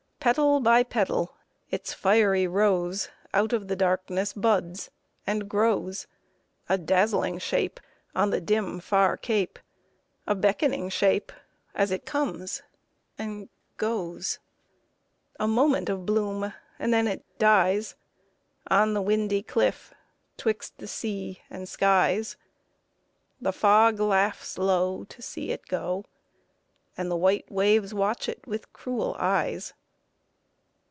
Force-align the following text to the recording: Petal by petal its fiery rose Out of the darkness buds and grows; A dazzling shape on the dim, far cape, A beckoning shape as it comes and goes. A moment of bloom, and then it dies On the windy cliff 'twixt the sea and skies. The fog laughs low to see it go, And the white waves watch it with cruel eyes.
Petal 0.23 0.59
by 0.59 0.83
petal 0.83 1.33
its 1.71 1.95
fiery 1.95 2.45
rose 2.45 3.09
Out 3.33 3.53
of 3.53 3.67
the 3.69 3.75
darkness 3.75 4.33
buds 4.33 4.91
and 5.25 5.49
grows; 5.49 6.05
A 6.69 6.77
dazzling 6.77 7.39
shape 7.39 7.79
on 8.13 8.29
the 8.29 8.39
dim, 8.39 8.79
far 8.81 9.17
cape, 9.17 9.57
A 10.27 10.35
beckoning 10.35 10.89
shape 10.89 11.31
as 11.73 11.89
it 11.89 12.05
comes 12.05 12.61
and 13.17 13.49
goes. 13.77 14.37
A 15.39 15.47
moment 15.47 15.89
of 15.89 16.05
bloom, 16.05 16.53
and 16.77 16.93
then 16.93 17.07
it 17.07 17.25
dies 17.39 17.95
On 18.67 18.93
the 18.93 19.01
windy 19.01 19.41
cliff 19.41 19.91
'twixt 20.37 20.77
the 20.77 20.87
sea 20.87 21.41
and 21.49 21.67
skies. 21.67 22.37
The 23.41 23.51
fog 23.51 23.99
laughs 23.99 24.59
low 24.59 25.03
to 25.05 25.19
see 25.19 25.49
it 25.51 25.65
go, 25.65 26.05
And 26.95 27.09
the 27.09 27.17
white 27.17 27.51
waves 27.51 27.91
watch 27.91 28.29
it 28.29 28.45
with 28.45 28.71
cruel 28.71 29.15
eyes. 29.17 29.73